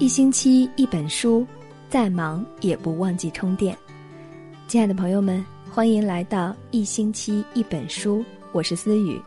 [0.00, 1.46] 一星期一本书，
[1.88, 3.76] 再忙也不忘记充电。
[4.66, 9.20] 亲爱的朋友们，欢迎来到一星期一本书，我是思雨。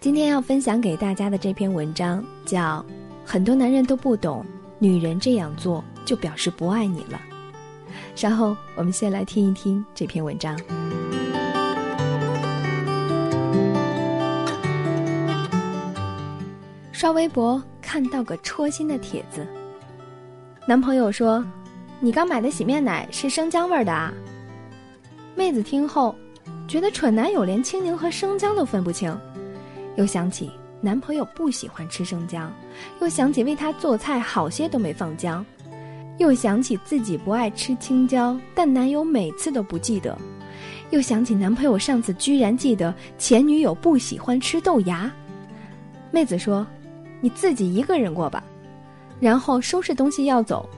[0.00, 2.80] 今天要分享给大家的这篇文章叫
[3.24, 4.44] 《很多男人都不懂，
[4.78, 7.20] 女人这样做就表示不爱你了》。
[8.14, 10.58] 稍后我们先来听一听这篇文章。
[16.92, 19.46] 刷微博看到个戳心的帖子，
[20.66, 21.44] 男朋友说
[21.98, 24.12] ：“你刚买的洗面奶是生姜味的啊？”
[25.34, 26.14] 妹子听后，
[26.68, 29.18] 觉得蠢男友连青柠和生姜都分不清，
[29.96, 32.52] 又想起男朋友不喜欢吃生姜，
[33.00, 35.44] 又想起为他做菜好些都没放姜，
[36.22, 40.16] 又想起自己不爱吃青椒，但男友每次都不记得，
[40.90, 45.12] 又想起男朋友上次居然记得前女友不喜欢吃豆芽。
[46.10, 46.66] 妹子说。
[47.24, 48.42] 你自己一个人过吧，
[49.20, 50.68] 然后收拾东西要走。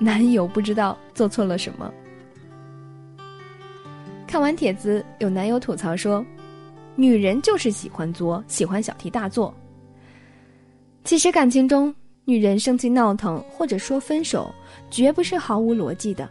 [0.00, 1.88] 男友不知道做错了什么。
[4.26, 6.26] 看完帖子，有男友吐槽说
[6.98, 9.54] ：“女人就是喜欢作，喜欢小题大做。”
[11.06, 11.94] 其实感情中，
[12.24, 14.52] 女人生气闹腾或者说分手，
[14.90, 16.28] 绝不是毫无逻辑的。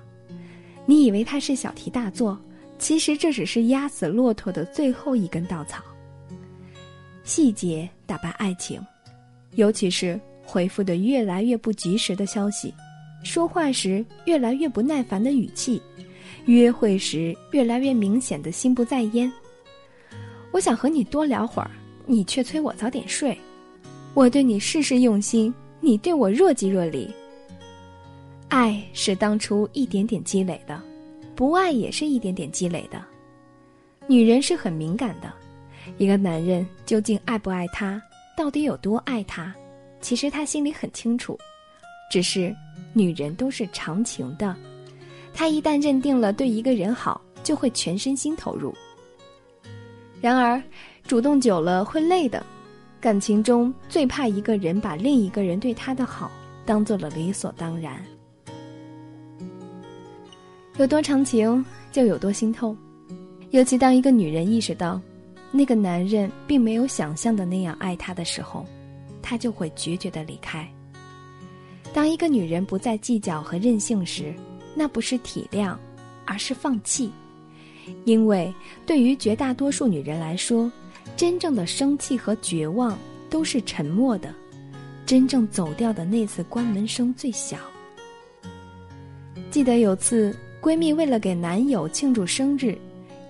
[0.86, 2.40] 你以为他是小题大做，
[2.80, 5.84] 其实这只是压死骆驼的最后一根稻草。
[7.24, 8.82] 细节打败爱情，
[9.56, 12.74] 尤其是回复的越来越不及时的消息，
[13.24, 15.82] 说话时越来越不耐烦的语气，
[16.46, 19.32] 约会时越来越明显的心不在焉。
[20.52, 21.70] 我想和你多聊会儿，
[22.06, 23.38] 你却催我早点睡。
[24.14, 27.10] 我对你事事用心，你对我若即若离。
[28.48, 30.80] 爱是当初一点点积累的，
[31.36, 33.04] 不爱也是一点点积累的。
[34.08, 35.34] 女人是很敏感的。
[35.98, 38.00] 一个男人究竟爱不爱她，
[38.38, 39.54] 到底有多爱她，
[40.00, 41.38] 其实他心里很清楚。
[42.12, 42.56] 只是
[42.94, 44.56] 女人都是长情的，
[45.34, 48.74] 她一旦认定了对一个人好，就会全身心投入。
[50.20, 50.62] 然而，
[51.08, 52.46] 主动久了会累的。
[53.02, 56.32] 感情中最怕一个人把另一个人对他的好
[56.66, 58.02] 当做了理所当然。
[60.78, 62.78] 有多长情，就有多心痛。
[63.50, 65.02] 尤其当一个女人意识到。
[65.54, 68.66] 那个男人并没有想象的那样爱她的时候，
[69.22, 70.66] 她就会决绝的离开。
[71.94, 74.34] 当一个女人不再计较和任性时，
[74.74, 75.76] 那不是体谅，
[76.24, 77.12] 而是放弃。
[78.06, 78.54] 因为
[78.86, 80.72] 对于绝大多数女人来说，
[81.16, 82.98] 真正的生气和绝望
[83.30, 84.34] 都是沉默的，
[85.06, 87.58] 真正走掉的那次关门声最小。
[89.50, 92.78] 记得有次，闺蜜为了给男友庆祝生日。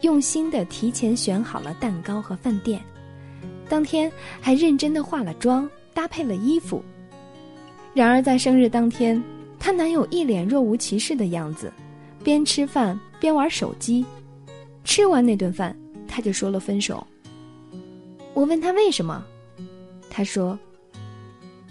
[0.02, 2.82] 用心的提前选好了蛋糕和饭店，
[3.70, 6.84] 当天还认真的化了妆，搭配了衣服。
[7.94, 9.24] 然而在生日当天，
[9.60, 11.72] 她男友一脸若无其事的样子，
[12.24, 14.04] 边吃饭边玩手机。
[14.84, 15.78] 吃完那顿饭，
[16.08, 17.06] 他就说了分手。
[18.34, 19.24] 我问他为什么，
[20.10, 20.58] 他说：“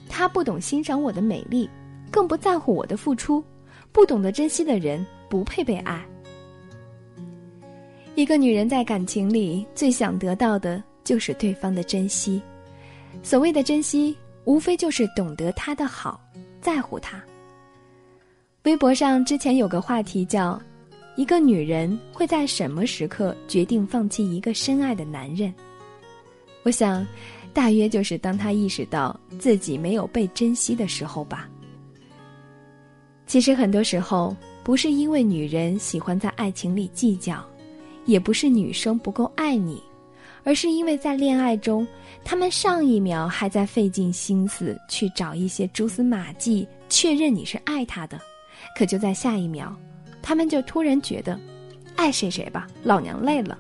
[0.09, 1.69] 他不懂欣赏我的美丽，
[2.11, 3.43] 更不在乎我的付出，
[3.93, 6.05] 不懂得珍惜的人不配被爱。”
[8.15, 12.43] 一个女人在感情里最想得到的就是对方的珍惜，
[13.23, 16.21] 所谓的珍惜，无非就是懂得他的好，
[16.61, 17.23] 在乎他。
[18.65, 20.61] 微博上之前有个话题叫
[21.17, 25.53] “一个女人会在什么时刻决定放弃一个深爱的男人”，
[26.63, 27.07] 我想，
[27.53, 31.49] 大约就是当他意识到自己没有被珍惜的时候吧。
[33.27, 37.45] 其实很多时候，不是因为女人喜欢在爱情里计较。
[38.07, 39.81] 也不是女生不够爱你，
[40.43, 41.87] 而是因为在恋爱中，
[42.25, 48.19] 他们上一秒还在费尽心思去找一些蛛丝马迹，确认你是爱他的，
[48.77, 49.73] 可就在下一秒，
[50.23, 51.39] 他们就突然觉得，
[51.95, 53.57] 爱谁谁吧，老娘累了。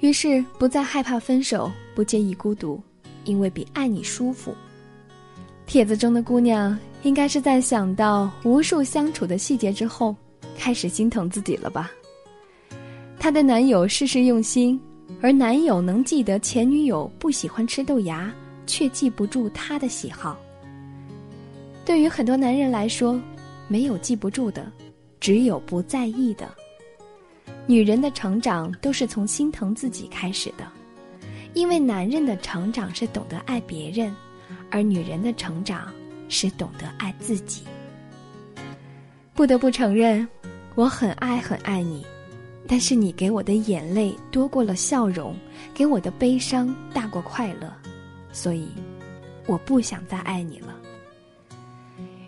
[0.00, 2.80] 于是不再害怕分手，不介意孤独，
[3.24, 4.54] 因为比爱你舒服。
[5.66, 10.14] 帖子中的姑娘应该是在想到无数相处的细节之后，
[10.56, 11.90] 开始心疼自己了吧。
[13.18, 14.80] 她的男友事事用心，
[15.20, 18.32] 而男友能记得前女友不喜欢吃豆芽，
[18.66, 20.38] 却记不住她的喜好。
[21.84, 23.20] 对于很多男人来说，
[23.66, 24.70] 没有记不住的，
[25.18, 26.48] 只有不在意的。
[27.68, 30.66] 女人的成长都是从心疼自己开始的，
[31.52, 34.10] 因为男人的成长是懂得爱别人，
[34.70, 35.92] 而女人的成长
[36.30, 37.64] 是懂得爱自己。
[39.34, 40.26] 不得不承认，
[40.76, 42.06] 我很爱很爱你，
[42.66, 45.36] 但是你给我的眼泪多过了笑容，
[45.74, 47.70] 给我的悲伤大过快乐，
[48.32, 48.66] 所以
[49.46, 50.74] 我不想再爱你了。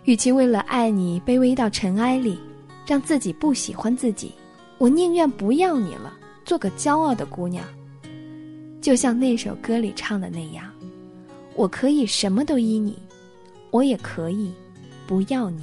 [0.03, 2.39] 与其为了爱你卑微到尘埃里，
[2.85, 4.31] 让自己不喜欢自己，
[4.81, 6.11] 我宁愿不要你了，
[6.43, 7.63] 做个骄傲的姑娘。
[8.81, 10.65] 就像那首歌里唱的那样，
[11.53, 12.97] 我可以什么都依你，
[13.69, 14.51] 我也可以
[15.05, 15.61] 不要你。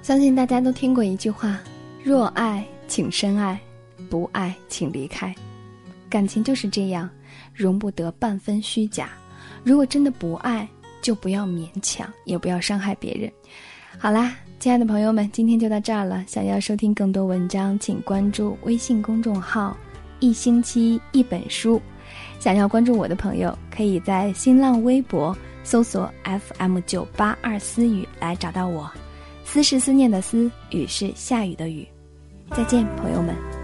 [0.00, 1.58] 相信大家都听过一句话：
[2.02, 3.58] 若爱，请深爱；
[4.08, 5.34] 不爱，请离开。
[6.08, 7.10] 感情就是这样，
[7.52, 9.10] 容不得半分虚假。
[9.62, 10.66] 如果真的不爱，
[11.06, 13.30] 就不要勉强，也不要伤害别人。
[13.96, 16.24] 好啦，亲爱的朋友们，今天就到这儿了。
[16.26, 19.76] 想要收听更多文章，请关注微信公众号
[20.18, 21.80] “一星期一本书”。
[22.40, 25.32] 想要关注我的朋友，可以在新浪微博
[25.62, 28.90] 搜索 “FM 九八二思雨”来找到我。
[29.44, 31.86] 思是思念的思，雨是下雨的雨。
[32.50, 33.55] 再见，朋友们。